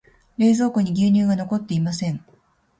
[0.39, 2.25] 冷蔵庫に牛乳が残っていません。